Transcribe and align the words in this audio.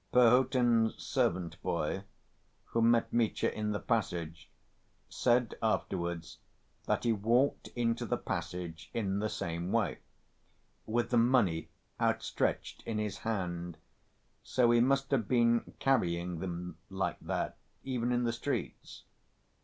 Perhotin's 0.11 0.95
servant‐boy, 0.95 2.05
who 2.71 2.81
met 2.81 3.13
Mitya 3.13 3.51
in 3.51 3.71
the 3.71 3.79
passage, 3.79 4.49
said 5.07 5.53
afterwards 5.61 6.39
that 6.87 7.03
he 7.03 7.13
walked 7.13 7.67
into 7.75 8.07
the 8.07 8.17
passage 8.17 8.89
in 8.95 9.19
the 9.19 9.29
same 9.29 9.71
way, 9.71 9.99
with 10.87 11.11
the 11.11 11.17
money 11.19 11.69
outstretched 11.99 12.81
in 12.87 12.97
his 12.97 13.19
hand, 13.19 13.77
so 14.41 14.71
he 14.71 14.79
must 14.79 15.11
have 15.11 15.27
been 15.27 15.71
carrying 15.77 16.39
them 16.39 16.79
like 16.89 17.19
that 17.19 17.59
even 17.83 18.11
in 18.11 18.23
the 18.23 18.33
streets. 18.33 19.03